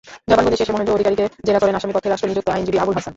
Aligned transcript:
জবানবন্দি 0.29 0.57
শেষে 0.59 0.73
মহেন্দ্র 0.73 0.95
অধিকারীকে 0.97 1.25
জেরা 1.47 1.59
করেন 1.61 1.75
আসামিপক্ষে 1.79 2.09
রাষ্ট্র 2.09 2.27
নিযুক্ত 2.29 2.49
আইনজীবী 2.55 2.77
আবুল 2.83 2.95
হাসান। 2.97 3.09